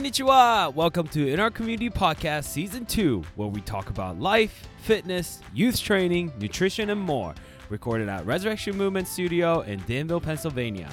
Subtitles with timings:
[0.00, 0.74] Konnichiwa!
[0.74, 5.78] Welcome to In Our Community Podcast Season 2, where we talk about life, fitness, youth
[5.78, 7.34] training, nutrition, and more.
[7.68, 10.88] Recorded at Resurrection Movement Studio in Danville, Pennsylvania.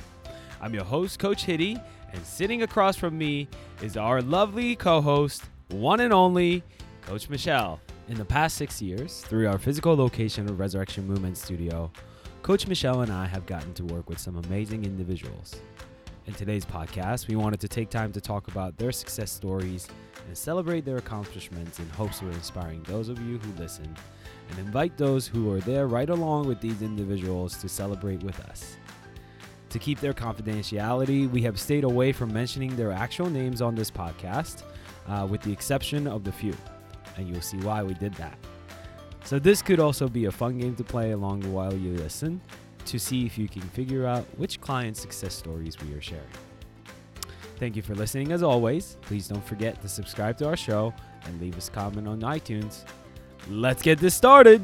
[0.59, 1.77] I'm your host, Coach Hitty,
[2.12, 3.48] and sitting across from me
[3.81, 6.62] is our lovely co host, one and only,
[7.03, 7.80] Coach Michelle.
[8.09, 11.89] In the past six years, through our physical location of Resurrection Movement Studio,
[12.44, 15.62] Coach Michelle and I have gotten to work with some amazing individuals.
[16.27, 19.88] In today's podcast, we wanted to take time to talk about their success stories
[20.27, 23.95] and celebrate their accomplishments in hopes of inspiring those of you who listen
[24.49, 28.76] and invite those who are there right along with these individuals to celebrate with us.
[29.70, 33.90] To keep their confidentiality, we have stayed away from mentioning their actual names on this
[33.90, 34.63] podcast,
[35.07, 36.57] uh, with the exception of the few,
[37.16, 38.38] and you'll see why we did that.
[39.23, 42.41] So, this could also be a fun game to play along while you listen
[42.88, 46.24] to see if you can figure out which client success stories we are sharing.
[47.57, 48.98] Thank you for listening as always.
[49.02, 50.94] Please don't forget to subscribe to our show
[51.26, 52.84] and leave us a comment on iTunes.
[53.49, 54.62] Let's get this started.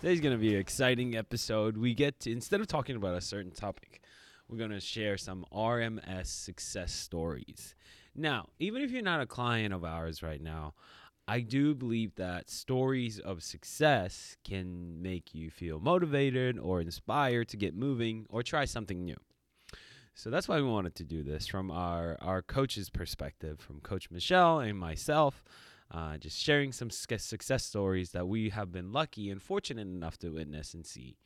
[0.00, 1.76] Today's going to be an exciting episode.
[1.76, 4.02] We get to, instead of talking about a certain topic,
[4.48, 7.74] we're going to share some RMS success stories.
[8.14, 10.74] Now, even if you're not a client of ours right now,
[11.30, 17.56] I do believe that stories of success can make you feel motivated or inspired to
[17.56, 19.14] get moving or try something new.
[20.16, 24.10] So that's why we wanted to do this from our, our coach's perspective, from Coach
[24.10, 25.44] Michelle and myself,
[25.92, 30.30] uh, just sharing some success stories that we have been lucky and fortunate enough to
[30.30, 31.16] witness and see.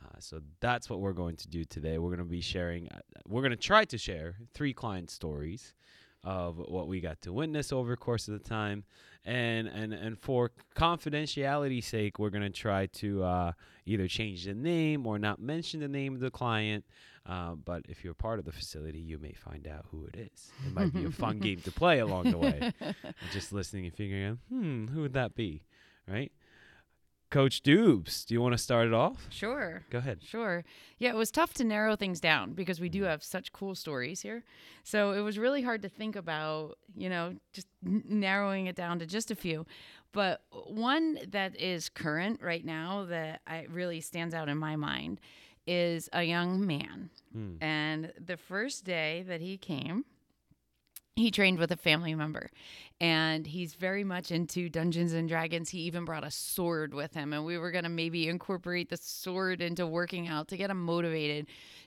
[0.00, 1.98] Uh, so that's what we're going to do today.
[1.98, 5.74] We're going to be sharing, uh, we're going to try to share three client stories
[6.22, 8.84] of what we got to witness over the course of the time
[9.24, 13.52] and and and for confidentiality sake we're going to try to uh,
[13.86, 16.84] either change the name or not mention the name of the client.
[17.26, 20.50] Uh, but if you're part of the facility you may find out who it is.
[20.66, 22.72] It might be a fun game to play along the way.
[23.32, 25.62] Just listening and figuring out hmm who would that be
[26.08, 26.32] right
[27.30, 29.28] Coach Dubes, do you want to start it off?
[29.30, 29.84] Sure.
[29.90, 30.18] Go ahead.
[30.22, 30.64] Sure.
[30.98, 34.20] Yeah, it was tough to narrow things down because we do have such cool stories
[34.20, 34.42] here.
[34.82, 39.06] So it was really hard to think about, you know, just narrowing it down to
[39.06, 39.64] just a few.
[40.12, 45.20] But one that is current right now that I really stands out in my mind
[45.68, 47.10] is a young man.
[47.32, 47.54] Hmm.
[47.60, 50.04] And the first day that he came,
[51.16, 52.50] he trained with a family member
[53.00, 55.70] and he's very much into Dungeons and Dragons.
[55.70, 58.96] He even brought a sword with him and we were going to maybe incorporate the
[58.96, 61.46] sword into working out to get him motivated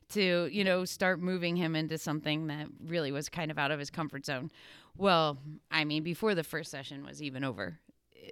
[0.10, 3.80] to, you know, start moving him into something that really was kind of out of
[3.80, 4.52] his comfort zone.
[4.98, 5.40] Well,
[5.72, 7.80] I mean, before the first session was even over,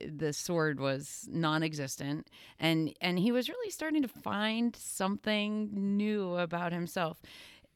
[0.07, 6.71] the sword was non-existent and and he was really starting to find something new about
[6.71, 7.21] himself.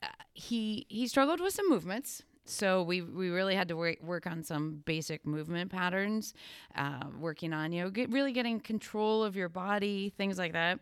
[0.02, 4.28] Uh, he he struggled with some movements so we we really had to work work
[4.28, 6.34] on some basic movement patterns,
[6.76, 10.80] uh, working on you know get, really getting control of your body, things like that.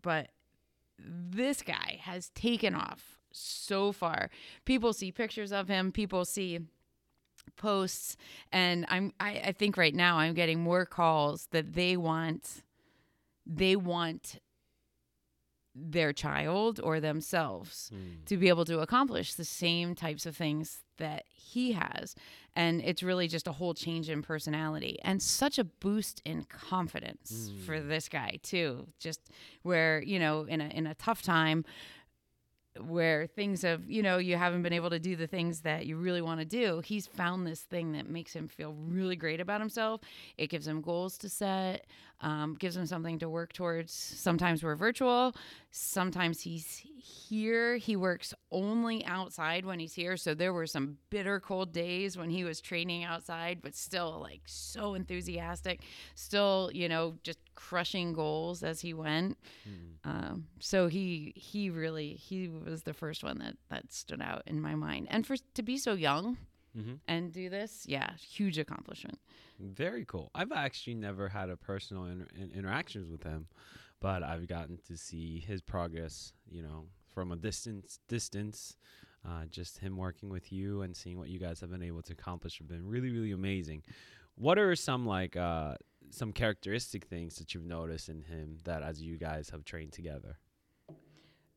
[0.00, 0.30] But
[0.98, 4.30] this guy has taken off so far.
[4.64, 5.92] People see pictures of him.
[5.92, 6.60] People see
[7.56, 8.16] posts,
[8.52, 12.62] and I'm I, I think right now I'm getting more calls that they want
[13.46, 14.38] they want
[15.74, 18.24] their child or themselves mm.
[18.26, 22.14] to be able to accomplish the same types of things that he has
[22.56, 27.50] and it's really just a whole change in personality and such a boost in confidence
[27.50, 27.64] mm.
[27.64, 29.30] for this guy too just
[29.62, 31.64] where you know in a in a tough time
[32.78, 35.96] where things have, you know, you haven't been able to do the things that you
[35.96, 39.60] really want to do, he's found this thing that makes him feel really great about
[39.60, 40.00] himself.
[40.38, 41.86] It gives him goals to set,
[42.20, 43.92] um, gives him something to work towards.
[43.92, 45.34] Sometimes we're virtual,
[45.70, 47.76] sometimes he's here.
[47.76, 50.16] He works only outside when he's here.
[50.16, 54.42] So there were some bitter cold days when he was training outside, but still like
[54.46, 55.82] so enthusiastic,
[56.14, 59.38] still, you know, just crushing goals as he went.
[59.68, 60.10] Mm.
[60.10, 64.60] Um, so he he really he was the first one that that stood out in
[64.60, 65.08] my mind.
[65.10, 66.36] And for to be so young
[66.76, 66.94] mm-hmm.
[67.08, 69.18] and do this, yeah, huge accomplishment.
[69.58, 70.30] Very cool.
[70.34, 73.46] I've actually never had a personal inter- interactions with him,
[74.00, 76.32] but I've gotten to see his progress.
[76.50, 76.84] You know,
[77.14, 78.76] from a distance distance.
[79.22, 82.14] Uh, just him working with you and seeing what you guys have been able to
[82.14, 83.82] accomplish have been really really amazing.
[84.36, 85.74] What are some like uh,
[86.08, 90.38] some characteristic things that you've noticed in him that as you guys have trained together?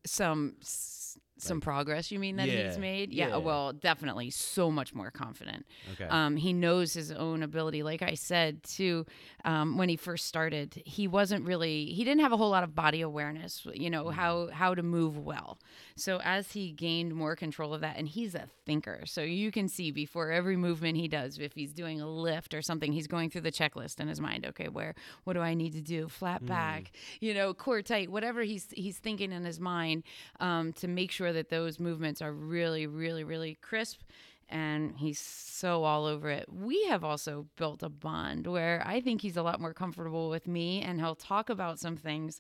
[0.06, 3.12] Some s- some Like- progress you mean that Yeah, he's made?
[3.12, 3.38] Yeah, yeah.
[3.38, 5.66] well definitely so much more confident.
[5.94, 6.06] Okay.
[6.06, 7.84] um, he knows his own ability.
[7.84, 9.06] Like i said too
[9.46, 12.74] um, when he first started he wasn't really he didn't have a whole lot of
[12.76, 15.60] body awareness you know how how to move well.
[15.96, 19.68] So as he gained more control of that and he's a thinker so you can
[19.68, 23.30] see before every movement he does if he's doing a lift or something he's going
[23.30, 24.96] through the checklist in his mind okay where
[25.26, 26.08] what do i need to do?
[26.08, 30.04] Flat back you know core tight whatever he's he's thinking in his mind
[30.40, 34.02] um, to make sure that those movements are really really really crisp
[34.50, 36.48] and he's so all over it.
[36.52, 40.48] We have also built a bond where I think he's a lot more comfortable with
[40.48, 42.40] me and he'll talk about some things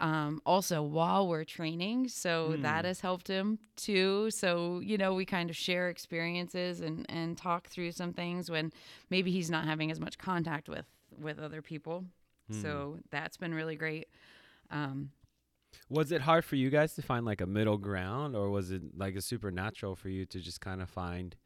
[0.00, 2.08] um, also while we're training.
[2.08, 4.30] So that has helped him too.
[4.30, 8.72] So, you know, we kind of share experiences and, and talk through some things when
[9.10, 10.86] maybe he's not having as much contact with,
[11.20, 12.04] with other people.
[12.50, 14.08] So that's been really great.
[14.70, 15.10] Um,
[15.88, 18.82] Was it hard for you guys to find like a middle ground, or was it
[18.96, 21.36] like a supernatural for you to just kind of find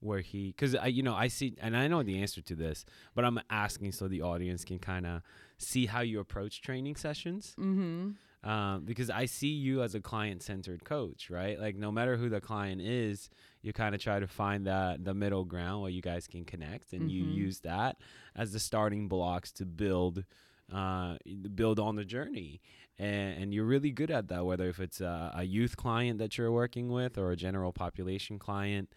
[0.00, 0.48] where he?
[0.48, 2.84] Because I, you know, I see, and I know the answer to this,
[3.14, 5.22] but I'm asking so the audience can kind of
[5.58, 7.54] see how you approach training sessions.
[7.58, 8.10] mm-hmm.
[8.44, 11.60] Um, because I see you as a client-centered coach, right?
[11.60, 13.30] Like no matter who the client is,
[13.62, 16.92] you kind of try to find that the middle ground where you guys can connect,
[16.92, 17.34] and you Mhm.
[17.34, 17.98] use that
[18.34, 20.24] as the starting blocks to build,
[20.72, 21.18] uh,
[21.54, 22.60] build on the journey.
[23.02, 26.38] And, and you're really good at that, whether if it's a, a youth client that
[26.38, 28.90] you're working with or a general population client,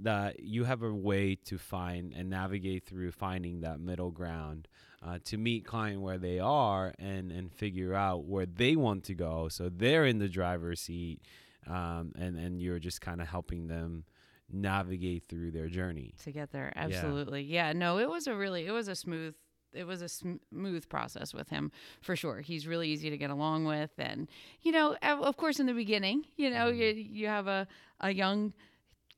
[0.00, 4.66] that you have a way to find and navigate through finding that middle ground
[5.06, 9.14] uh, to meet client where they are and and figure out where they want to
[9.14, 11.20] go so they're in the driver's seat
[11.66, 14.04] um, and and you're just kind of helping them
[14.52, 16.72] navigate through their journey to get there.
[16.76, 17.42] Absolutely.
[17.42, 17.72] Yeah.
[17.72, 19.34] No, it was a really, it was a smooth,
[19.74, 22.40] it was a smooth process with him for sure.
[22.40, 23.90] He's really easy to get along with.
[23.98, 24.28] And,
[24.62, 27.66] you know, of course, in the beginning, you know, you, you have a,
[28.00, 28.52] a young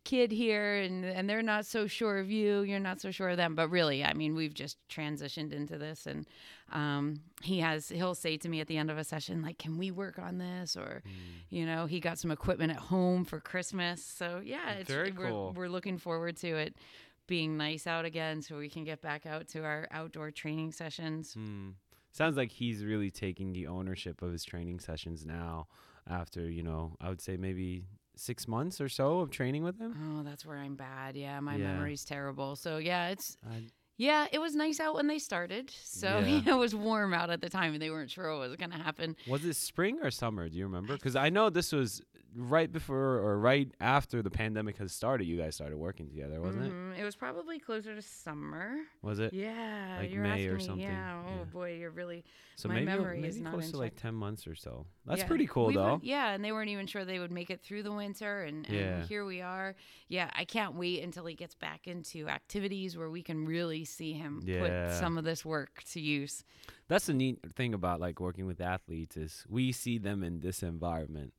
[0.05, 2.61] kid here and, and they're not so sure of you.
[2.61, 3.55] You're not so sure of them.
[3.55, 6.07] But really, I mean, we've just transitioned into this.
[6.07, 6.27] And
[6.73, 9.79] um, he has, he'll say to me at the end of a session, like, can
[9.79, 10.77] we work on this?
[10.77, 11.03] Or,
[11.49, 14.05] you know, he got some equipment at home for Christmas.
[14.05, 15.55] So yeah, it's Very we're, cool.
[15.57, 16.77] we're looking forward to it
[17.27, 21.35] being nice out again so we can get back out to our outdoor training sessions.
[21.35, 21.71] Hmm.
[22.13, 25.67] sounds like he's really taking the ownership of his training sessions now
[26.09, 27.85] after you know i would say maybe
[28.15, 31.17] six months or so of training with him Oh, that's where I'm bad.
[31.17, 31.73] Yeah, my Yeah.
[31.73, 32.55] memory's terrible.
[32.55, 33.65] So yeah, it's I-
[33.97, 35.71] yeah, it was nice out when they started.
[35.83, 36.43] So Yeah.
[36.47, 39.17] it was warm out at the time and they weren't sure what was gonna happen.
[39.27, 42.03] was it spring or summer do you remember because i know this was
[42.37, 46.65] right before or right after the pandemic has started you guys started working together wasn't
[46.65, 46.99] it Mhm.
[46.99, 48.77] It was probably closer to summer.
[49.03, 50.81] was it Yeah, Like May or something?
[50.81, 51.23] Yeah.
[51.27, 51.45] Oh Yeah.
[51.45, 52.25] boy, you're really
[52.57, 55.21] so my maybe memory maybe is not close to like 10 months or so that's
[55.23, 55.27] Yeah.
[55.29, 57.83] pretty cool We though yeah, and they weren't even sure they would make it through
[57.83, 59.07] the winter, and, and Yeah.
[59.07, 59.75] here we are.
[60.09, 64.13] Yeah, I can't wait until he gets back into activities where we can really see
[64.13, 66.45] him put some of this work to use.
[66.89, 70.63] that's the neat thing about like working with athletes is we see them in this
[70.63, 71.33] environment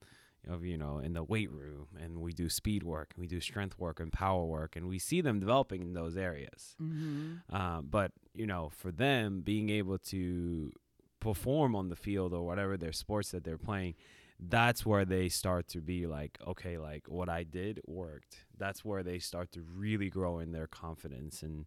[0.48, 3.40] of you know in the weight room and we do speed work and we do
[3.40, 6.76] strength work and power work and we see them developing in those areas.
[6.82, 7.56] Mm-hmm.
[7.56, 10.72] um, but you know for them being able to
[11.20, 13.96] perform on the field or whatever their sports that they're playing
[14.40, 18.46] that's where they start to be like okay like what i did worked.
[18.58, 21.66] That's where they start to really grow in their confidence and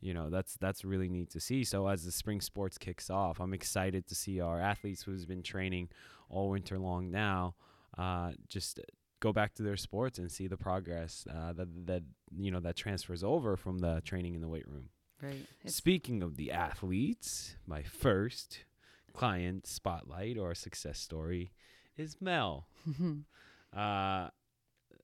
[0.00, 1.64] you know that's that's really neat to see.
[1.64, 5.42] So as the spring sports kicks off i'm excited to see our athletes who's been
[5.42, 5.88] training
[6.28, 7.54] all winter long now
[7.96, 8.80] uh, just
[9.20, 12.02] go back to their sports and see the progress uh, that that
[12.36, 14.90] you know that transfers over from the training in the weight room
[15.22, 15.46] Right.
[15.64, 18.64] It's, Speaking of the athletes, my first
[19.14, 21.52] client spotlight or success story
[21.96, 22.66] is Mel.
[23.76, 24.28] Uh,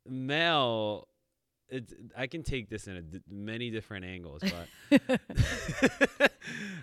[0.09, 1.07] Mel,
[1.69, 4.41] it's, I can take this in a d- many different angles,
[4.91, 5.11] but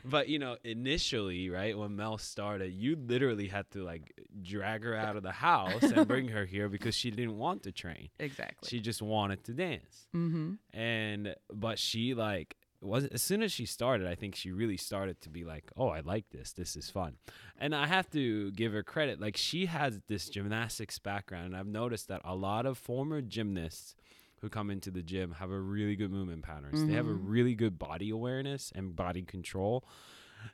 [0.06, 4.96] but you know, initially, right when Mel started, you literally had to like drag her
[4.96, 8.10] out of the house and bring her here because she didn't want to train.
[8.20, 8.68] exactly.
[8.68, 10.54] She just wanted to dance mm-hmm.
[10.78, 15.20] and but she like was as soon as she started i think she really started
[15.20, 17.16] to be like oh i like this this is fun
[17.60, 21.68] and i have to give her credit like she has this gymnastics background and i've
[21.68, 23.96] noticed that a lot of former gymnasts
[24.42, 27.30] who come into the gym have a really good movement patterns they have a Mhm.
[27.30, 29.84] really good body awareness and body control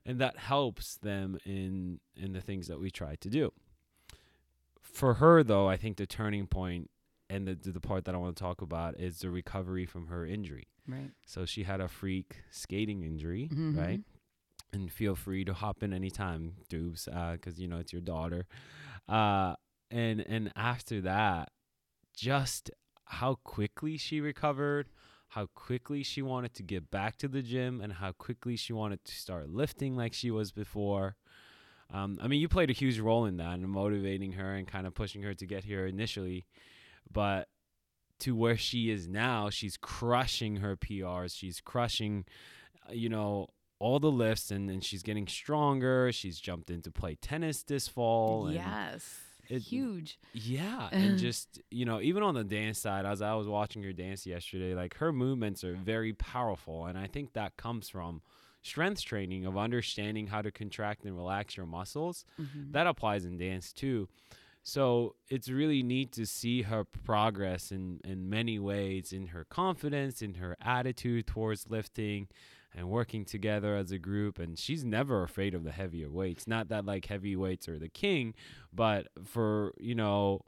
[0.05, 3.51] and that helps them in in the things that we try to do
[4.81, 6.89] for her though i think the turning point
[7.29, 10.27] and the the part that I want to talk about is the recovery from her
[10.27, 10.67] injury.
[10.87, 11.09] Right.
[11.25, 13.75] So she had a freak skating injury, Mhm.
[13.75, 14.01] right?
[14.71, 18.45] And feel free to hop in anytime, Dubes, because you know it's your daughter.
[19.07, 19.55] Uh,
[19.89, 21.49] and and after that,
[22.13, 22.69] just
[23.05, 24.89] how quickly she recovered,
[25.29, 29.03] how quickly she wanted to get back to the gym, and how quickly she wanted
[29.05, 31.15] to start lifting like she was before.
[31.93, 34.87] Um, I mean, you played a huge role in that and motivating her and kind
[34.87, 36.45] of pushing her to get here initially.
[37.11, 37.47] But
[38.19, 41.35] to where she is now, she's crushing her PRs.
[41.35, 42.25] She's crushing,
[42.89, 46.11] uh, you know, all the lifts and, and she's getting stronger.
[46.11, 48.51] She's jumped into play tennis this fall.
[48.51, 49.19] Yes.
[49.49, 50.19] It- Huge.
[50.33, 53.93] yeah, and just you know, even on the dance side, as I was watching her
[53.93, 58.21] dance yesterday, like her movements are very powerful, and I think that comes from
[58.61, 62.25] strength training of understanding how to contract and relax your muscles.
[62.39, 62.71] Mhm.
[62.71, 64.07] That applies in dance too.
[64.63, 70.23] So it's really neat to see her progress in in many ways in her confidence,
[70.23, 72.27] in her attitude towards lifting.
[72.77, 76.45] And working together as a group, and she's never afraid of the heavier weights.
[76.45, 78.33] Not that like heavy weights are the king,
[78.73, 80.41] but for you know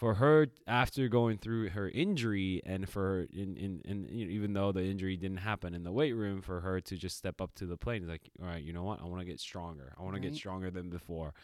[0.00, 4.32] for her after going through her injury and for her in, in, in you know,
[4.32, 7.38] even though the injury didn't happen in the weight room for her to just step
[7.38, 8.98] up to the plate like all right you know what?
[9.02, 9.92] I want to get stronger.
[9.98, 11.34] I want to get stronger than before.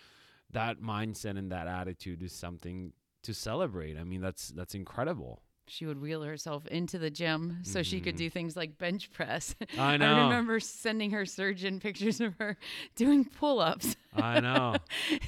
[0.53, 3.99] That mindset and that attitude is something to celebrate.
[3.99, 8.15] I mean that's that's incredible She would wheel herself into the gym so she could
[8.15, 8.19] Mhm.
[8.19, 9.55] do things like bench press.
[9.77, 12.57] i know I remember sending her surgeon pictures of her
[12.95, 13.97] doing pull ups.
[14.15, 14.77] i know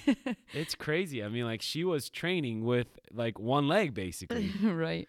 [0.55, 5.09] it's crazy i mean like she was training with like one leg basically right.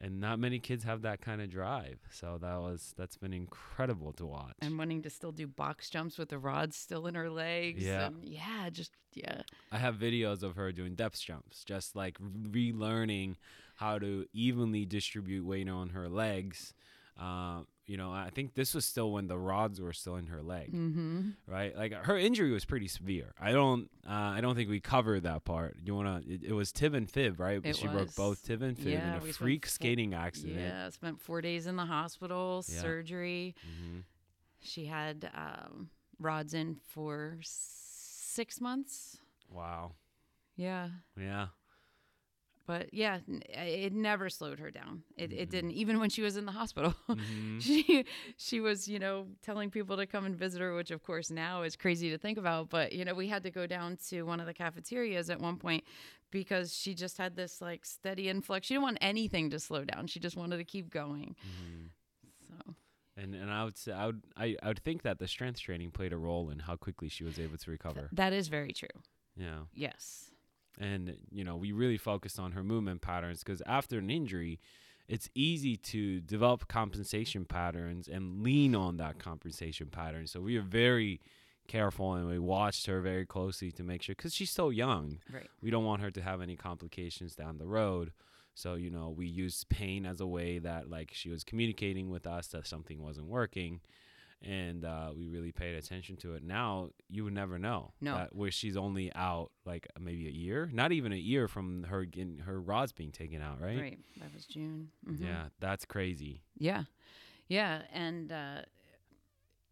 [0.00, 4.12] and not many kids have that kind of drive so that was that's been incredible
[4.12, 7.28] to watch And wanting to still do box jumps with the rods still in her
[7.28, 7.82] legs.
[7.84, 8.10] Yeah.
[8.22, 9.42] yeah, just, yeah.
[9.72, 13.36] i have videos of her doing depth jumps just like relearning
[13.78, 16.72] how to evenly distribute weight on her legs
[17.20, 20.42] uh, you know i think this was still when the rods were still in her
[20.42, 21.30] leg Mm-hmm.
[21.46, 25.22] right like her injury was pretty severe i don't uh, i don't think we covered
[25.24, 28.14] that part you want to it, it was tib and fib right It she broke
[28.14, 31.76] both tib and fib Yeah, in a freak skating accident Yeah, spent four days in
[31.76, 32.80] the hospital, Yeah.
[32.80, 33.54] surgery.
[33.64, 34.00] hmm
[34.60, 39.18] She had um, rods in for six months.
[39.50, 39.92] wow
[40.56, 40.88] Yeah.
[41.16, 41.48] yeah
[42.68, 45.02] But yeah, it never slowed her down.
[45.16, 45.38] It, Mhm.
[45.40, 46.94] it didn't, even when she was in the hospital.
[47.08, 47.62] Mhm.
[47.62, 48.04] she
[48.36, 51.62] she was you know telling people to come and visit her which of course now
[51.62, 54.38] is crazy to think about but you know we had to go down to one
[54.38, 55.82] of the cafeterias at one point
[56.30, 60.06] because she just had this like steady influx she didn't want anything to slow down
[60.06, 61.88] she just wanted to keep going Mhm.
[62.48, 62.74] so
[63.16, 65.90] And and I would say I would I, I would think that the strength training
[65.90, 68.08] played a role in how quickly she was able to recover.
[68.12, 68.96] that is very true
[69.36, 69.64] Yeah.
[69.72, 70.27] yes
[70.80, 74.60] And you know, we really focused on her movement patterns because after an injury,
[75.08, 80.26] it's easy to develop compensation patterns and lean on that compensation pattern.
[80.26, 81.20] So we are very
[81.66, 85.18] careful and we watched her very closely to make sure because she's so young.
[85.32, 88.12] right We don't want her to have any complications down the road.
[88.54, 92.26] So, you know, we used pain as a way that like she was communicating with
[92.26, 93.80] us that something wasn't working.
[94.40, 96.44] And uh, we really paid attention to it.
[96.44, 97.92] Now you would never know.
[98.00, 98.14] No.
[98.14, 102.04] That where she's only out like maybe a year, not even a year from her
[102.04, 103.78] getting her rods being taken out, right?
[103.80, 105.20] right, that was june Mhm.
[105.20, 106.42] Yeah, that's crazy.
[106.56, 106.84] Yeah.
[107.48, 107.82] Yeah.
[107.92, 108.62] And, uh,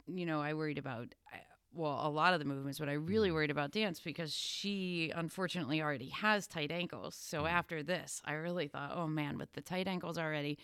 [0.06, 1.42] you know, I worried about, I-
[1.72, 3.34] well, a lot of the movements, but I really Mhm.
[3.34, 7.14] worried about dance because she unfortunately already has tight ankles.
[7.14, 7.50] So Mhm.
[7.50, 10.58] after this, I really thought, oh man, with the tight ankles already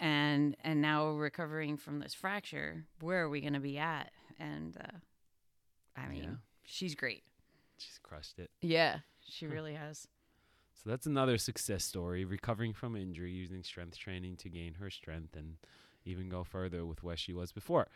[0.00, 4.10] and, and now recovering from this fracture, where are we going to be at?
[4.38, 4.98] And, uh,
[5.96, 6.34] I mean, Yeah.
[6.64, 7.22] she's great.
[7.78, 8.50] She's crushed it.
[8.60, 8.98] Yeah.
[9.28, 10.06] She really has.
[10.82, 15.34] So that's another success story, recovering from injury using strength training to gain her strength
[15.36, 15.56] and
[16.04, 17.88] even go further with where she was before.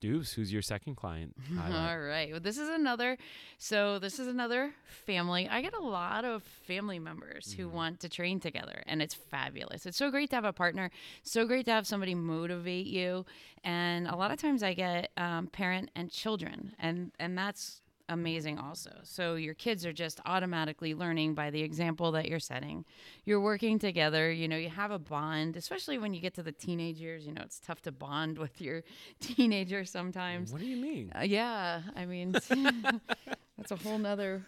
[0.00, 1.34] Deuce, who's your second client?
[1.58, 2.30] All right.
[2.30, 3.16] Well, this is another.
[3.58, 4.72] So this is another
[5.06, 5.48] family.
[5.48, 7.72] I get a lot of family members who Mhm.
[7.72, 9.86] want to train together, and it's fabulous.
[9.86, 10.90] It's so great to have a partner.
[11.22, 13.24] So great to have somebody motivate you,
[13.62, 18.58] and a lot of times I get um, parent and children, and and that's amazing
[18.58, 18.90] also.
[19.02, 22.84] So your kids are just automatically learning by the example that you're setting.
[23.24, 26.52] You're working together, you know, you have a bond, especially when you get to the
[26.52, 28.82] teenage years, you know, it's tough to bond with your
[29.20, 30.52] teenager sometimes.
[30.52, 31.12] What do you mean?
[31.18, 32.32] Uh, yeah, I mean,
[33.56, 34.44] that's a whole nother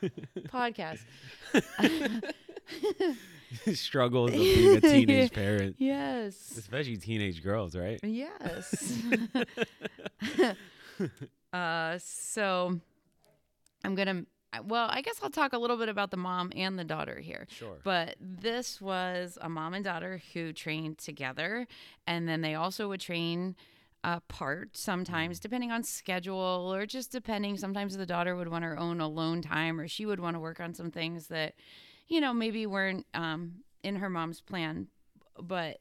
[0.48, 1.00] podcast.
[3.72, 6.54] Struggles of being a teenage parent, Yes.
[6.58, 7.98] especially teenage girls, right?
[8.02, 8.92] Yes.
[11.52, 12.80] uh, so
[13.86, 16.78] I'm going to, well, I guess I'll talk a little bit about the mom and
[16.78, 17.46] the daughter here.
[17.48, 17.76] Sure.
[17.84, 21.66] But this was a mom and daughter who trained together,
[22.06, 23.54] and then they also would train
[24.02, 27.56] apart sometimes, depending on schedule or just depending.
[27.56, 30.60] Sometimes the daughter would want her own alone time, or she would want to work
[30.60, 31.54] on some things that,
[32.08, 34.88] you know, maybe weren't um, in her mom's plan,
[35.40, 35.78] but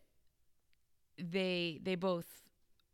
[1.18, 2.26] they they both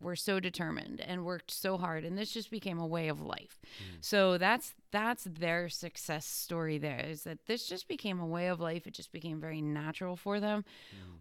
[0.01, 3.59] were so determined and worked so hard and this just became a way of life.
[3.61, 3.97] Mm.
[4.01, 8.59] So that's that's their success story there is that this just became a way of
[8.59, 8.87] life.
[8.87, 10.65] It just became very natural for them.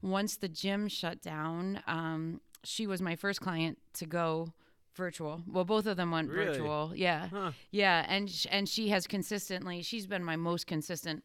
[0.02, 0.08] Mm.
[0.08, 4.52] Once the gym shut down, um, she was my first client to go
[4.94, 5.42] virtual.
[5.46, 6.46] Well, both of them went Really?
[6.46, 6.92] virtual.
[6.94, 7.28] Yeah.
[7.28, 7.52] Huh.
[7.70, 11.22] Yeah, and sh- and she has consistently she's been my most consistent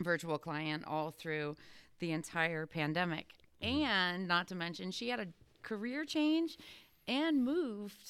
[0.00, 1.56] virtual client all through
[1.98, 3.34] the entire pandemic.
[3.62, 3.82] Mm.
[3.84, 5.26] And not to mention she had a
[5.68, 6.50] career change
[7.06, 8.08] and moved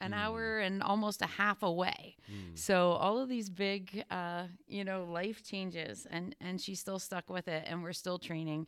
[0.00, 2.16] an hour and almost a half away.
[2.54, 7.26] So all of these big uh, you know, life changes and and she's still stuck
[7.36, 8.66] with it and we're still training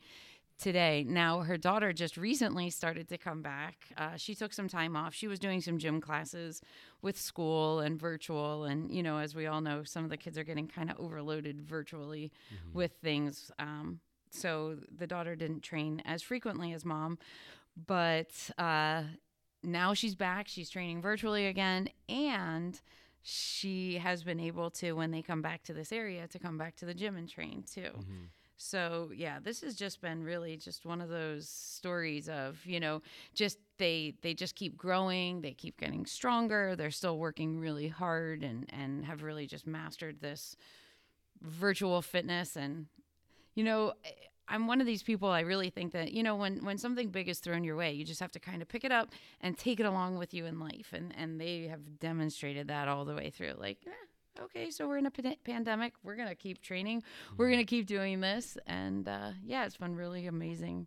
[0.59, 1.05] today.
[1.09, 3.77] Now, her daughter just recently started to come back.
[3.97, 5.15] Uh, she took some time off.
[5.15, 6.61] She was doing some gym classes
[7.01, 8.65] with school and virtual.
[8.65, 10.99] And, you know, as we all know, some of the kids are getting kind of
[10.99, 12.31] overloaded virtually
[12.75, 13.51] with things.
[13.59, 17.19] Um, so the daughter didn't train as frequently as mom.
[17.87, 19.03] But uh,
[19.63, 20.49] now she's back.
[20.49, 21.89] She's training virtually again.
[22.09, 22.81] And
[23.23, 26.77] she has been able to, when they come back to this area, to come back
[26.77, 27.91] to the gym and train too.
[28.57, 33.01] So yeah, this has just been really just one of those stories of you know
[33.35, 38.43] just they they just keep growing, they keep getting stronger, they're still working really hard
[38.43, 40.57] and and have really just mastered this
[41.41, 42.87] virtual fitness and
[43.55, 43.95] you know
[44.51, 47.29] I'm one of these people I really think that you know when when something big
[47.29, 49.81] is thrown your way, you just have to kind of pick it up and take
[49.81, 53.31] it along with you in life and and they have demonstrated that all the way
[53.31, 53.91] through like eh,
[54.43, 55.95] okay, so we're in a pandemic.
[56.03, 57.03] We're to keep training.
[57.37, 58.57] We're to keep doing this.
[58.67, 60.87] And uh, yeah, it's been really amazing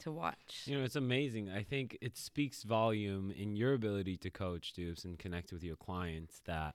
[0.00, 0.62] to watch.
[0.64, 1.50] You know, it's amazing.
[1.50, 5.76] I think it speaks volume in your ability to coach Dubes and connect with your
[5.76, 6.74] clients that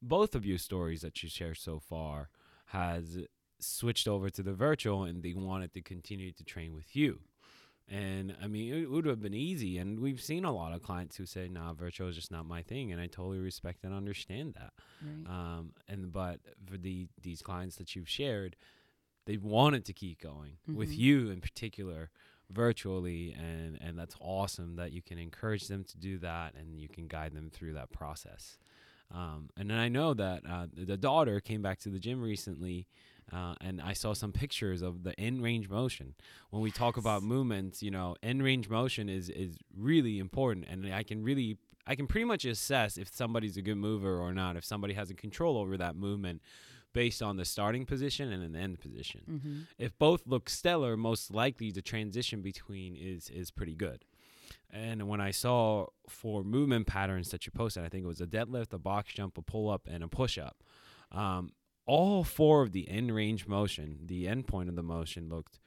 [0.00, 2.30] both of your stories that you share so far
[2.66, 3.18] has
[3.62, 7.20] switched over to the virtual and they wanted to continue to train with you.
[7.88, 9.76] And I mean, it would have been easy.
[9.78, 12.62] And we've seen a lot of clients who say, nah, virtual is just not my
[12.62, 12.92] thing.
[12.92, 14.72] And I totally respect and understand that.
[15.02, 15.26] Right.
[15.28, 18.56] Um, and but for the these clients that you've shared,
[19.26, 20.98] they wanted to keep going with Mhm.
[20.98, 22.10] you in particular
[22.50, 26.86] virtually and and that's awesome that you can encourage them to do that and you
[26.88, 28.58] can guide them through that process
[29.10, 32.88] um, and then I know that uh, the daughter came back to the gym recently,
[33.30, 36.14] uh, and I saw some pictures of the end range motion.
[36.50, 40.92] When we talk about movements, you know, end range motion is is really important, and
[40.92, 44.56] I can really I can pretty much assess if somebody's a good mover or not,
[44.56, 46.42] if somebody has a control over that movement
[46.92, 49.22] based on the starting position and an end position.
[49.30, 49.60] Mm-hmm.
[49.78, 54.04] If both look stellar, most likely the transition between is is pretty good.
[54.70, 58.26] And when I saw four movement patterns that you posted, I think it was a
[58.26, 60.62] deadlift, a box jump, a pull up, and a push up.
[61.10, 61.52] Um,
[61.86, 65.58] all four of the end range motion, the end point of the motion looked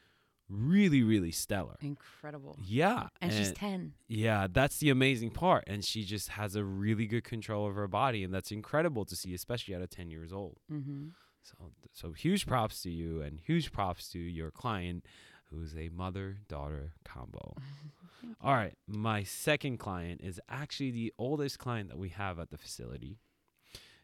[0.50, 1.78] really, really stellar.
[1.82, 2.58] Incredible.
[2.64, 3.08] Yeah.
[3.22, 3.94] And, she's 10.
[4.08, 5.64] Yeah, that's the amazing part.
[5.68, 8.24] And she just has a really good control of her body.
[8.24, 10.58] And that's incredible to see, especially at a 10 years old.
[10.72, 11.08] Mm-hmm.
[11.42, 15.06] So, so huge props to you and huge props to your client
[15.52, 17.56] who's a mother daughter combo.
[18.42, 18.74] All right.
[18.88, 23.20] My second client is actually the oldest client that we have at the facility.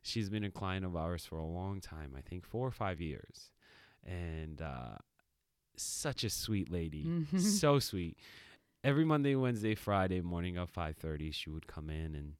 [0.01, 2.99] She's been a client of ours for a long time, I think four or five
[3.01, 3.51] years.
[4.05, 4.97] And uh,
[5.77, 7.05] such a sweet lady.
[7.05, 7.39] Mhm.
[7.39, 8.17] so sweet.
[8.83, 12.33] Every Monday, Wednesday, Friday morning at 5:30, she would come in and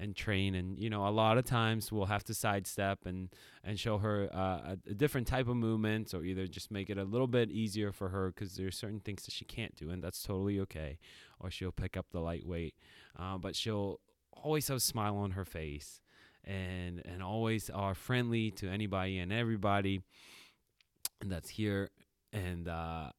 [0.00, 3.30] and train and you know a lot of times we'll have to sidestep and
[3.64, 6.98] and show her uh, a, a different type of movement or either just make it
[6.98, 10.00] a little bit easier for her because there's certain things that she can't do and
[10.00, 11.00] that's totally okay
[11.40, 12.76] or she'll pick up the lightweight
[13.18, 13.98] uh, but she'll
[14.32, 16.00] always have a smile on her face
[16.44, 20.02] and and always are friendly to anybody and everybody
[21.24, 21.90] that's here.
[22.32, 23.10] And uh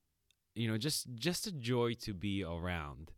[0.56, 3.12] you know just just a joy to be around.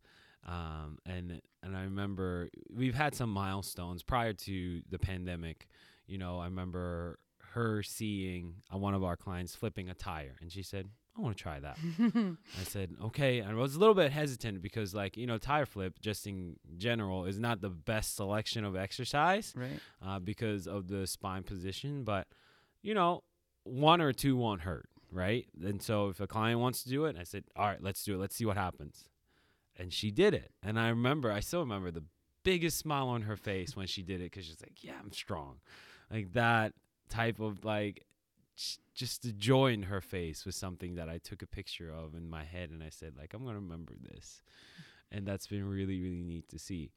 [0.47, 5.67] Um and and i remember we've had some milestones prior to the pandemic.
[6.07, 7.19] You know i remember
[7.53, 11.35] her seeing uh, one of our clients flipping a tire and she said i want
[11.35, 11.77] to try that
[12.59, 15.65] i said okay and i was a little bit hesitant because like you know tire
[15.65, 19.79] flip just in general is not the best selection of exercise right.
[20.05, 22.03] uh, because of the spine position.
[22.03, 22.27] But
[22.81, 23.23] you know,
[23.63, 25.45] one or two won't hurt, right?
[25.63, 28.15] And so if a client wants to do it, I said, all right, let's do
[28.15, 28.17] it.
[28.17, 29.05] Let's see what happens.
[29.77, 30.51] And she did it.
[30.63, 32.03] And I remember, I still remember the
[32.43, 35.57] biggest smile on her face when she did it because she's like, yeah, I'm strong.
[36.11, 36.73] Like that
[37.09, 38.05] type of like,
[38.93, 42.29] just the joy in her face was something that I took a picture of in
[42.29, 44.41] my head and I said like I'm gonna remember this,
[45.11, 46.91] and that's been really really neat to see.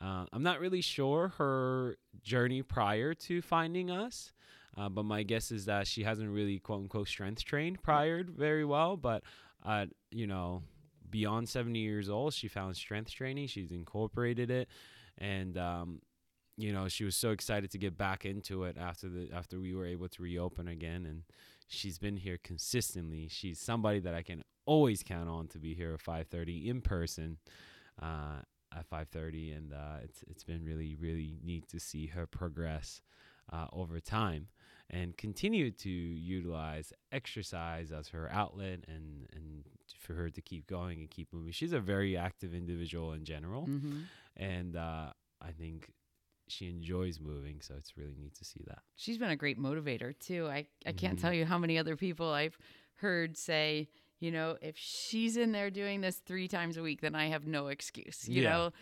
[0.00, 4.32] Uh, I'm not really sure her journey prior to finding us,
[4.76, 8.64] Uh, but my guess is that she hasn't really quote unquote strength trained prior very
[8.64, 8.96] well.
[8.96, 9.22] But
[9.64, 10.62] uh, you know,
[11.10, 13.48] beyond 70 years old, she found strength training.
[13.48, 14.68] She's incorporated it,
[15.18, 16.00] and um,
[16.62, 19.74] you know, she was so excited to get back into it after the after we
[19.74, 21.06] were able to reopen again.
[21.06, 21.22] And
[21.68, 23.28] she's been here consistently.
[23.28, 27.38] She's somebody that I can always count on to be here at 5:30 in person.
[28.00, 28.42] Uh,
[28.72, 33.02] at 5:30, and uh, it's it's been really really neat to see her progress
[33.52, 34.46] uh, over time
[34.88, 39.64] and continue to utilize exercise as her outlet and and
[39.98, 41.50] for her to keep going and keep moving.
[41.52, 44.00] She's a very active individual in general, Mm-hmm.
[44.36, 45.90] and uh, I think
[46.50, 47.60] she enjoys moving.
[47.60, 48.80] So it's really neat to see that.
[48.96, 50.46] She's been a great motivator too.
[50.48, 51.22] I, I can't Mhm.
[51.22, 52.58] tell you how many other people I've
[52.96, 57.14] heard say, you know, if she's in there doing this three times a week, then
[57.14, 58.50] I have no excuse, you Yeah.
[58.50, 58.72] know?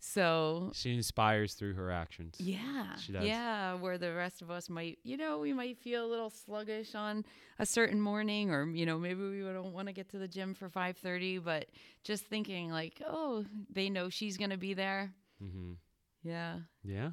[0.00, 2.36] So, She inspires through her actions.
[2.40, 2.94] yeah.
[2.96, 3.24] She does.
[3.24, 3.74] Yeah.
[3.74, 7.24] Where the rest of us might, you know, we might feel a little sluggish on
[7.58, 10.54] a certain morning or, you know, maybe we don't want to get to the gym
[10.54, 11.66] for 5.30, but
[12.04, 15.12] just thinking like, oh, they know she's going to be there.
[15.42, 15.72] Mm-hmm.
[16.22, 16.58] Yeah.
[16.82, 17.10] Yeah.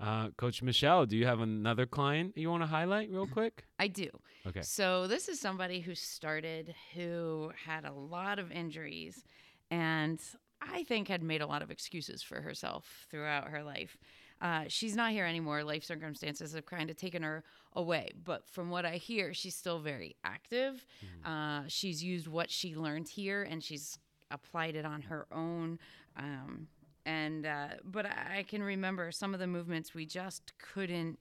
[0.00, 3.64] Uh, Coach Michelle, do you have another client you want to highlight real quick?
[3.80, 4.08] I do.
[4.46, 4.62] Okay.
[4.62, 9.24] So this is somebody who started who had a lot of injuries
[9.70, 10.20] and
[10.60, 13.96] I think had made a lot of excuses for herself throughout her life.
[14.40, 15.64] Uh, she's not here anymore.
[15.64, 18.10] Life circumstances have kind of taken her away.
[18.24, 20.84] But from what I hear, she's still very active.
[21.24, 23.98] Uh, she's used what she learned here and she's
[24.30, 25.78] applied it on her own.
[26.16, 26.68] Um,
[27.06, 31.18] and uh, but I can remember some of the movements we just couldn't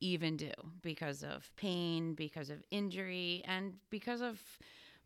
[0.00, 4.40] even do because of pain, because of injury, and because of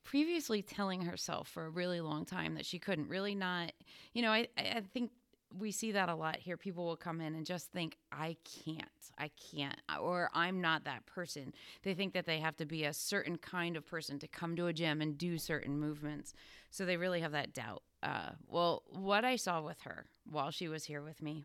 [0.03, 3.09] previously telling herself for a really long time that she couldn't.
[3.09, 3.73] Really not
[4.13, 5.11] you know I I think
[5.59, 6.57] we see that a lot here.
[6.57, 11.07] People will come in and just think i can't i can't or i'm not that
[11.07, 11.53] person.
[11.83, 14.67] They think that they have to be a certain kind of person to come to
[14.67, 16.35] a gym and do certain movements.
[16.71, 17.83] So they really have that doubt.
[18.03, 21.45] Uh, well what i saw with her while she was here with me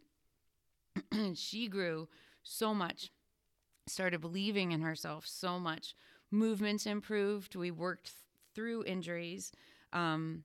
[1.34, 2.08] she grew
[2.44, 3.12] so much
[3.88, 5.96] started believing in herself so much.
[6.32, 7.56] Movements improved.
[7.56, 8.16] We worked th-
[8.54, 9.52] through injuries.
[9.94, 10.44] Um,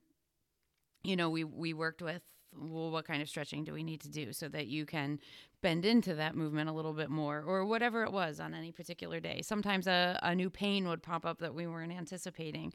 [1.02, 2.22] you know we we worked with
[2.56, 5.18] well what kind of stretching do we need to do so that you can
[5.62, 9.20] bend into that movement a little bit more or whatever it was on any particular
[9.20, 9.40] day?
[9.42, 12.72] Sometimes a, a new pain would pop up that we weren't anticipating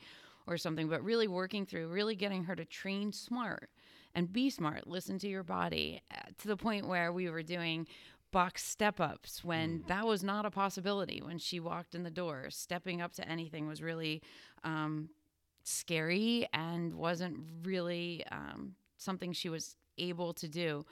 [0.48, 3.70] or something but really working through really getting her to train smart
[4.14, 7.88] and be smart listen to your body uh, to the point where we were doing
[8.36, 12.48] box step ups when that was not a possibility when she walked in the door.
[12.50, 14.22] Stepping up to anything was really
[14.66, 15.08] um,
[15.64, 20.86] scary and wasn't really um, something she was able to do.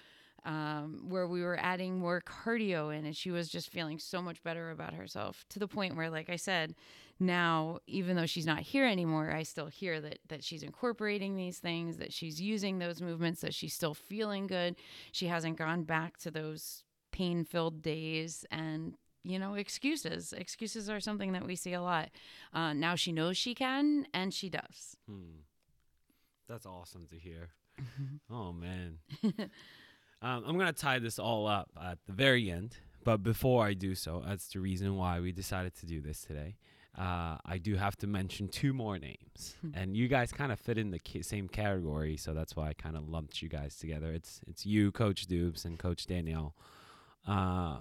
[0.46, 4.44] Um, where we were adding more cardio in, and she was just feeling so much
[4.44, 6.76] better about herself to the point where, like I said,
[7.18, 11.60] now even though she's not here anymore, I still hear that that she's incorporating these
[11.60, 14.76] things, that she's using those movements, that she's still feeling good.
[15.14, 20.34] She hasn't gone back to those pain-filled days, and you know, excuses.
[20.34, 22.10] Excuses are something that we see a lot.
[22.54, 24.98] Uh, now she knows she can, and she does.
[25.08, 25.44] Hmm.
[26.50, 27.52] That's awesome to hear.
[27.82, 28.34] Mm-hmm.
[28.34, 29.00] Oh man.
[30.22, 33.96] um, I'm gonna tie this all up at the very end, but before I do
[33.96, 36.58] so, that's the reason why we decided to do this today.
[36.98, 40.78] Uh, I do have to mention two more names, and you guys kind of fit
[40.78, 44.12] in the ca- same category, so that's why I kind of lumped you guys together.
[44.12, 46.54] It's it's you, Coach Dubes, and Coach Danielle.
[47.28, 47.80] Uh,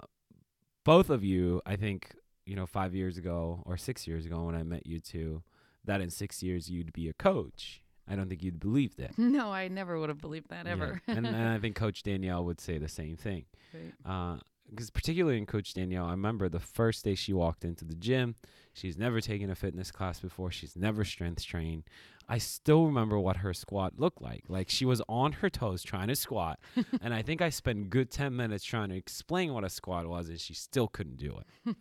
[0.83, 4.55] both of you, I think, you know, five years ago or six years ago when
[4.55, 5.43] I met you two,
[5.85, 7.82] that in six years you'd be a coach.
[8.07, 9.17] I don't think you'd believe that.
[9.17, 10.71] No, I never would have believed that Yeah.
[10.73, 11.01] ever.
[11.07, 13.45] and, and I think Coach Danielle would say the same thing.
[13.73, 13.93] Right.
[14.05, 14.37] Uh,
[14.69, 18.35] because particularly in Coach Danielle, I remember the first day she walked into the gym.
[18.73, 20.49] She's never taken a fitness class before.
[20.51, 21.83] She's never strength trained.
[22.27, 24.45] I still remember what her squat looked like.
[24.47, 26.59] Like she was on her toes trying to squat,
[27.01, 30.29] and I think I spent good ten minutes trying to explain what a squat was,
[30.29, 31.75] and she still couldn't do it.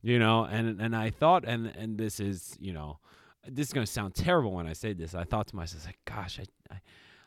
[0.00, 3.00] you know, and and I thought, and and this is, you know,
[3.46, 5.14] this is gonna sound terrible when I say this.
[5.14, 6.80] I thought to myself, like, gosh, I, I,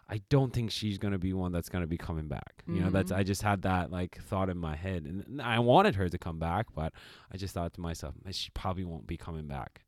[0.10, 2.64] I don't think she's gonna be one that's gonna be coming back.
[2.68, 3.18] You know, that's Mhm.
[3.18, 6.40] I just had that like thought in my head, and I wanted her to come
[6.40, 6.94] back, but
[7.32, 9.84] I just thought to myself, she probably won't be coming back.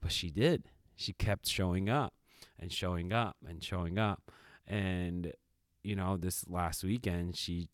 [0.00, 0.70] But she did.
[0.96, 2.14] She kept showing up
[2.58, 4.30] and showing up and showing up,
[4.66, 5.32] and
[5.84, 7.68] you know, this last weekend she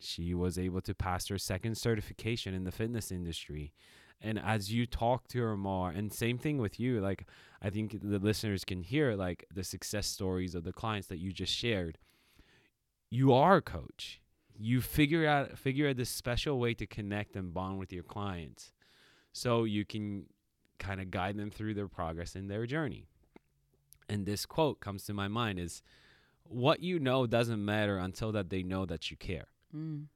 [0.00, 3.72] she was able to pass her second certification in the fitness industry.
[4.20, 7.26] And as you talk to her more, and same thing with you, like
[7.62, 11.32] I think the listeners can hear like the success stories of the clients that you
[11.32, 11.98] just shared.
[13.10, 14.20] You are a coach.
[14.58, 18.72] You figure out figure out this special way to connect and bond with your clients.
[19.32, 20.26] so you can
[20.78, 23.06] kind of guide them through their progress in their journey.
[24.08, 25.82] And this quote comes to my mind is
[26.44, 29.48] what you know doesn't matter until that they know that you care.
[29.74, 30.06] Mm.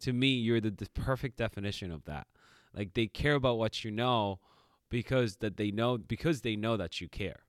[0.00, 2.26] To me, you're the, the perfect definition of that.
[2.74, 4.40] Like they care about what you know
[4.90, 7.40] because that they know because they know that you care.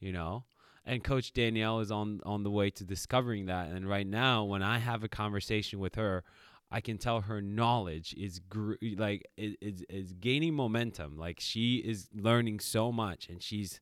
[0.00, 0.44] You know?
[0.84, 4.62] And coach Danielle is on on the way to discovering that and right now when
[4.62, 6.24] I have a conversation with her,
[6.70, 11.16] I can tell her knowledge is gr- like is, is is gaining momentum.
[11.16, 13.80] Like she is learning so much and she's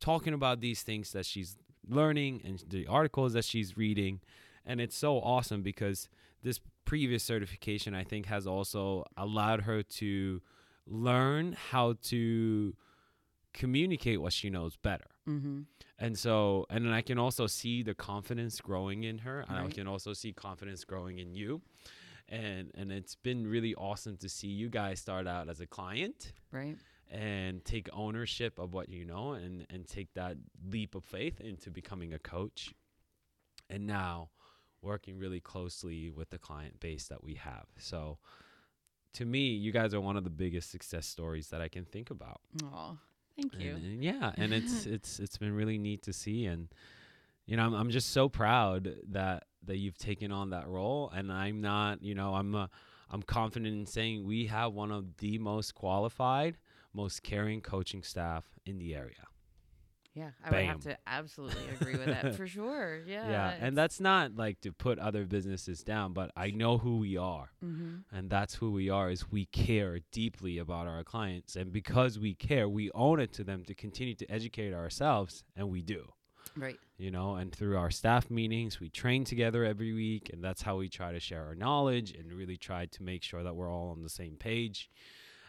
[0.00, 1.56] talking about these things that she's
[1.88, 4.20] learning and the articles that she's reading
[4.66, 6.08] and it's so awesome because
[6.46, 10.40] this previous certification I think has also allowed her to
[10.86, 12.74] learn how to
[13.52, 15.06] communicate what she knows better.
[15.28, 15.62] Mm-hmm.
[15.98, 19.68] And so, and then I can also see the confidence growing in her, and I
[19.70, 21.62] can also see confidence growing in you.
[22.28, 26.32] And and it's been really awesome to see you guys start out as a client
[26.52, 26.76] Right.
[27.10, 30.36] and take ownership of what you know and and take that
[30.72, 32.74] leap of faith into becoming a coach.
[33.70, 34.30] And now
[34.82, 37.66] working really closely with the client base that we have.
[37.78, 38.18] So
[39.14, 42.10] to me, you guys are one of the biggest success stories that I can think
[42.10, 42.40] about.
[42.64, 42.98] Oh,
[43.34, 43.74] thank you.
[43.74, 46.68] And, and yeah, and it's it's it's been really neat to see, and
[47.46, 51.32] you know, I'm I'm just so proud that that you've taken on that role, and
[51.32, 52.66] I'm not, you know, I'm uh,
[53.10, 56.58] I'm confident in saying we have one of the most qualified,
[56.92, 59.26] most caring coaching staff in the area.
[60.16, 63.02] Yeah, I would have to absolutely agree with that for sure.
[63.06, 63.28] Yeah.
[63.30, 67.16] Yeah, and that's not like to put other businesses down, but I know who we
[67.16, 67.50] are.
[67.64, 68.16] Mm-hmm.
[68.16, 72.34] and that's who we are is we care deeply about our clients and because we
[72.34, 76.02] care we own it to them to continue to educate ourselves and we do
[76.56, 76.78] Right.
[76.96, 80.76] you know and through our staff meetings we train together every week and that's how
[80.76, 83.90] we try to share our knowledge and really try to make sure that we're all
[83.90, 84.88] on the same page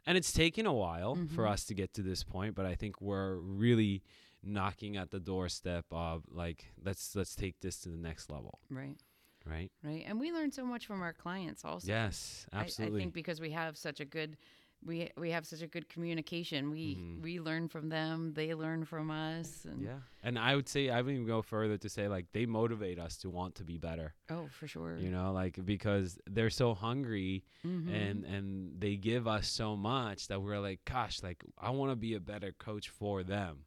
[0.08, 1.52] and it's taken a while for Mhm.
[1.52, 4.02] us to get to this point but i think we're really
[4.44, 8.98] knocking at the doorstep of like let's let's take this to the next level Right.
[9.46, 10.04] right Right.
[10.08, 11.88] And we learn so much from our clients also.
[11.88, 14.38] yes I- absolutely I, think because we have such a good
[14.86, 16.70] we we have such a good communication.
[16.70, 17.22] We Mhm.
[17.24, 20.02] we learn from them, they learn from us and Yeah.
[20.22, 23.18] And I would say I would even go further to say like they motivate us
[23.18, 24.14] to want to be better.
[24.30, 24.98] oh, for sure.
[25.00, 27.90] You know, like because they're so hungry Mhm.
[27.90, 31.96] and and they give us so much that we're like, gosh, like I want to
[31.96, 33.66] be a better coach for them.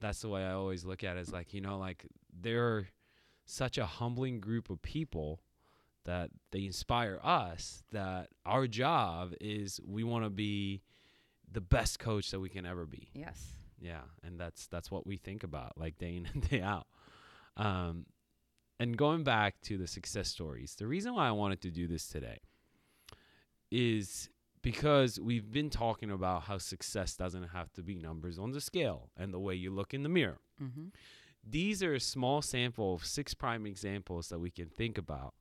[0.00, 1.20] That's the way I always look at it.
[1.20, 2.88] Is like, you know, like they're
[3.44, 5.40] such a humbling group of people
[6.04, 10.82] that they inspire us that our job is we want to be
[11.50, 13.10] the best coach that we can ever be.
[13.14, 13.52] yes.
[13.80, 16.88] Yeah, and that's that's what we think about, like day in and day out.
[17.56, 18.06] Um,
[18.80, 22.08] and going back to the success stories, the reason why I wanted to do this
[22.08, 22.40] today
[23.70, 24.28] is
[24.62, 29.10] because we've been talking about how success doesn't have to be numbers on the scale
[29.16, 30.38] and the way you look in the mirror.
[30.62, 30.88] Mm-hmm.
[31.48, 35.34] These are a small sample of six prime examples that we can think about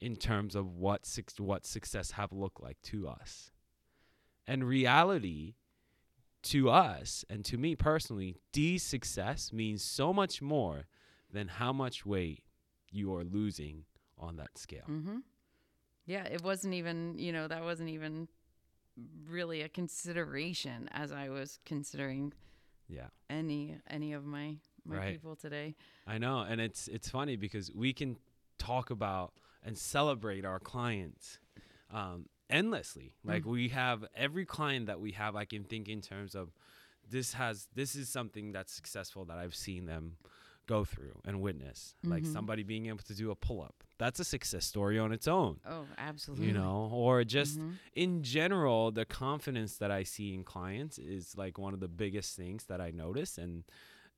[0.00, 3.50] in terms of what what success have looked like to us.
[4.46, 5.54] And reality
[6.44, 10.86] to us and to me personally, these success means so much more
[11.30, 12.44] than how much weight
[12.90, 13.84] you are losing
[14.16, 14.86] on that scale.
[14.88, 15.18] Mm-hmm.
[16.06, 18.28] Yeah, it wasn't even, you know, that wasn't even
[19.28, 22.32] really a consideration as I was considering
[22.88, 23.08] Yeah.
[23.28, 25.12] any any of my my Right.
[25.12, 25.74] people today.
[26.06, 28.16] I know, and it's it's funny because we can
[28.58, 29.32] talk about
[29.62, 31.38] and celebrate our clients
[31.90, 33.14] um, endlessly.
[33.24, 36.50] Like we have every client that we have, I can think in terms of
[37.10, 40.16] this has this is something that's successful that I've seen them
[40.68, 41.96] go through and witness.
[42.04, 42.32] Like Mhm.
[42.32, 45.58] somebody being able to do a pull up, that's a success story on its own.
[45.66, 46.46] Oh, absolutely.
[46.46, 47.72] You know, or just Mhm.
[47.94, 52.36] in general, the confidence that I see in clients is like one of the biggest
[52.36, 53.64] things that I notice and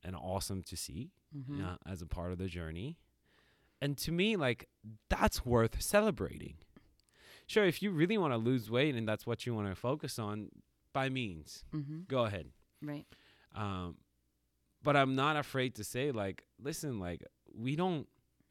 [0.02, 1.60] and awesome to see Mhm.
[1.64, 2.96] uh, as a part of the journey.
[3.82, 4.68] And to me, like
[5.08, 6.56] that's worth celebrating.
[7.46, 10.18] Sure, if you really want to lose weight and that's what you want to focus
[10.18, 10.50] on,
[10.92, 12.06] by means, Mhm.
[12.08, 12.46] go ahead.
[12.82, 13.06] Right.
[13.54, 13.96] Um,
[14.82, 17.22] but I'm not afraid to say, like, listen, like
[17.54, 18.06] we don't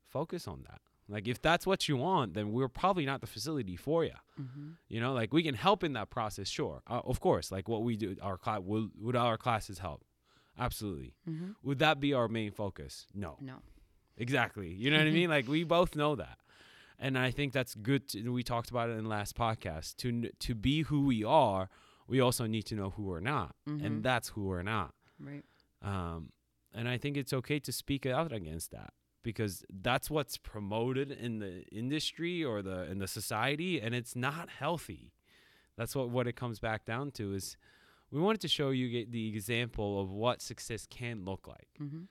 [0.09, 0.81] focus on that.
[1.11, 4.11] Like, if that's what you want, then we're probably not the facility for you.
[4.39, 4.69] Mm-hmm.
[4.89, 7.51] You know, like we can help in that process, sure, uh, of course.
[7.51, 10.03] Like what we do, our class, would would our classes help?
[10.57, 11.15] Absolutely.
[11.27, 11.51] Mm-hmm.
[11.63, 13.07] Would that be our main focus?
[13.15, 13.37] No.
[13.41, 13.55] No.
[14.17, 14.69] Exactly.
[14.73, 15.29] You know what I mean?
[15.29, 16.37] Like we both know that.
[16.99, 18.09] And I think that's good.
[18.09, 19.95] To, we talked about it in the last podcast.
[19.97, 21.69] To to be who we are,
[22.07, 23.85] we also need to know who we're not, Mhm.
[23.85, 24.93] and that's who we're not.
[25.19, 25.43] Right.
[25.81, 26.31] Um,
[26.73, 31.39] and I think it's okay to speak out against that because that's what's promoted in
[31.39, 35.13] the industry or the in the society, and it's not healthy.
[35.77, 37.57] That's what what it comes back down to is
[38.11, 41.69] we wanted to show you the example of what success can look like.
[41.81, 42.03] Mm-hmm.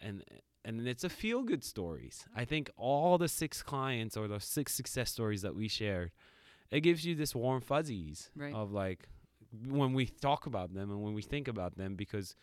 [0.00, 0.24] And
[0.64, 2.24] and it's a feel good stories.
[2.34, 6.10] I think all the six clients or the six success stories that we shared,
[6.70, 8.54] it gives you this warm fuzzies Right.
[8.54, 9.08] of like
[9.66, 12.34] when we talk about them and when we think about them because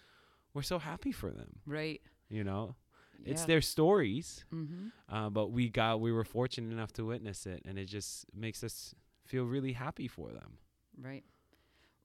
[0.54, 2.02] we're so happy for them, Right.
[2.30, 2.76] you know?
[3.24, 4.88] It's their stories, Mm-hmm.
[5.08, 8.64] uh, but we got we were fortunate enough to witness it and it just makes
[8.64, 8.96] us
[9.28, 10.58] feel really happy for them.
[11.00, 11.24] Right.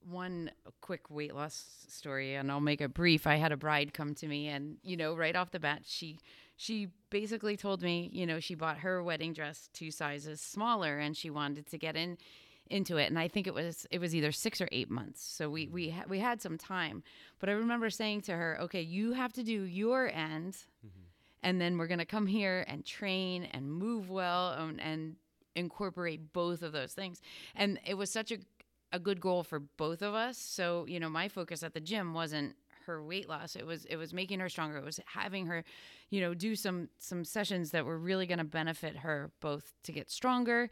[0.07, 3.27] One quick weight loss story, and I'll make it brief.
[3.27, 6.19] I had a bride come to me, and you know, right off the bat, she
[6.55, 11.17] she basically told me, you know, she bought her wedding dress two sizes smaller, and
[11.17, 12.17] she wanted to get in
[12.69, 13.05] into it.
[13.05, 15.71] And I think it was it was either six or eight months, so we mm.
[15.71, 17.03] we ha- we had some time.
[17.39, 20.53] But I remember saying to her, okay, you have to do your end,
[20.85, 21.01] mm-hmm.
[21.43, 25.15] and then we're gonna come here and train and move well and, and
[25.55, 27.21] incorporate both of those things.
[27.55, 28.37] And it was such a
[28.93, 30.37] a good goal for both of us.
[30.37, 33.55] So, you know, my focus at the gym wasn't her weight loss.
[33.55, 34.77] It was it was making her stronger.
[34.77, 35.63] It was having her,
[36.09, 39.91] you know, do some some sessions that were really going to benefit her both to
[39.91, 40.69] get stronger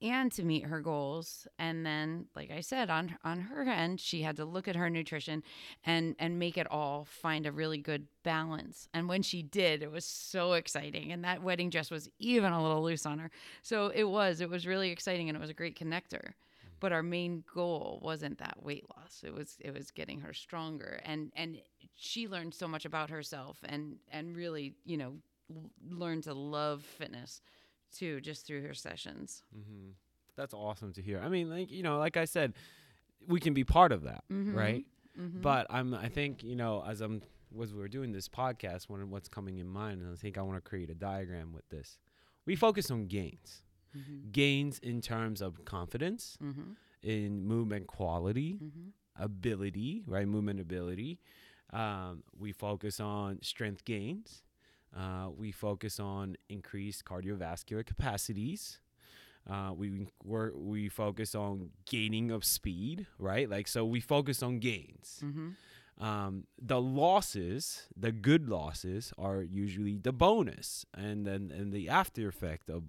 [0.00, 1.46] and to meet her goals.
[1.58, 4.90] And then, like I said, on on her end, she had to look at her
[4.90, 5.42] nutrition
[5.84, 8.88] and and make it all find a really good balance.
[8.94, 11.12] And when she did, it was so exciting.
[11.12, 13.30] And that wedding dress was even a little loose on her.
[13.62, 16.76] So it was it was really exciting and it was a great connector mm-hmm.
[16.80, 21.00] but our main goal wasn't that weight loss it was it was getting her stronger
[21.04, 21.58] and and
[21.94, 25.14] she learned so much about herself and and really you know
[25.90, 27.40] learned to love fitness
[27.92, 29.90] too just through her sessions Mm-hmm.
[30.36, 31.18] That's awesome to hear.
[31.20, 32.52] I mean, like you know, like I said,
[33.26, 34.54] we can be part of that, Mhm.
[34.54, 34.86] right?
[35.18, 35.42] Mhm.
[35.42, 37.22] But I'm, I think you know, as I'm,
[37.60, 40.42] as we're doing this podcast, one of what's coming in mind, and I think I
[40.42, 41.98] want to create a diagram with this.
[42.46, 43.64] We focus on gains,
[43.96, 44.30] Mhm.
[44.30, 46.76] gains in terms of confidence, Mhm.
[47.02, 48.92] in movement quality, Mhm.
[49.16, 50.28] ability, right?
[50.28, 51.18] Movement ability.
[51.70, 54.44] Um, we focus on strength gains.
[54.96, 58.80] Uh, we focus on increased cardiovascular capacities.
[59.48, 63.48] Uh, we we we focus on gaining of speed, right?
[63.48, 65.20] Like so, we focus on gains.
[65.22, 65.54] Mhm.
[66.00, 72.28] Um, the losses, the good losses, are usually the bonus, and then and the after
[72.28, 72.84] effect of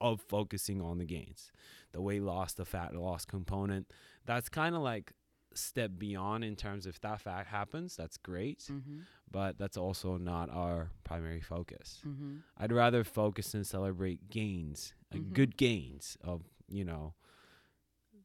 [0.00, 1.52] of focusing on the gains,
[1.92, 3.92] the weight loss, the fat loss component.
[4.24, 5.12] That's kind of like
[5.54, 9.02] step beyond in terms of if that fact happens, that's great, Mhm.
[9.30, 12.02] but that's also not our primary focus.
[12.04, 12.42] Mhm.
[12.56, 15.32] I'd rather focus and celebrate gains, uh, Mhm.
[15.32, 17.14] good gains of you know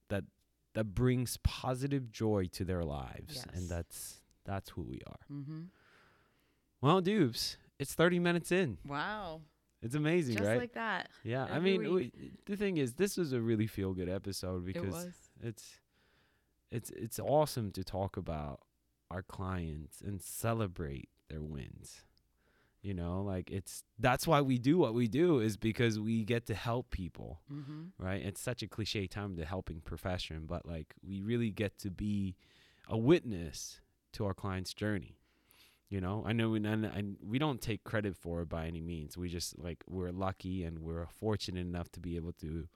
[0.09, 0.23] that
[0.73, 3.45] that brings positive joy to their lives, Yes.
[3.53, 5.19] and that's that's who we are.
[5.29, 5.69] Mhm.
[6.81, 8.77] Well, Dubes, it's thirty minutes in.
[8.85, 9.41] wow
[9.81, 10.57] It's amazing, just right?
[10.59, 12.11] like that yeah, I mean, we,
[12.45, 15.79] the thing is, this was a really feel good episode it because was it's
[16.71, 18.61] it's it's awesome to talk about
[19.09, 22.03] our clients and celebrate their wins.
[22.81, 26.45] You know, like it's that's why we do what we do is because we get
[26.47, 27.91] to help people, Mhm.
[27.97, 28.21] right?
[28.21, 32.35] It's such a cliche term, the helping profession, but like we really get to be
[32.87, 33.81] a witness
[34.13, 35.17] to our clients' journey.
[35.89, 38.81] You know, I know we and, and we don't take credit for it by any
[38.81, 39.17] means.
[39.17, 42.67] We just like we're lucky and we're fortunate enough to be able to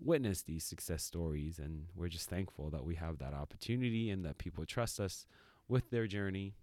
[0.00, 4.38] witness these success stories and we're just thankful that we have that opportunity and that
[4.38, 5.26] people trust us
[5.68, 6.54] with their journey.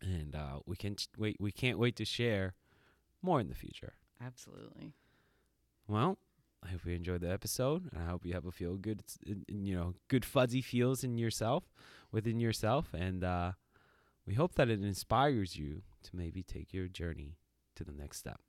[0.00, 2.54] And uh, we can ch- wait we can't wait to share
[3.22, 3.94] more in the future.
[4.24, 4.92] Absolutely.
[5.88, 6.18] Well
[6.64, 9.16] i hope you enjoyed the episode and i hope you have a feel good s-
[9.24, 11.62] in- in, you know good fuzzy feels in yourself
[12.10, 13.52] within yourself and uh,
[14.26, 17.36] we hope that it inspires you to maybe take your journey
[17.76, 18.40] to the next step.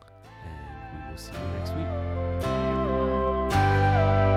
[0.00, 4.27] And we will see you next week Thank you.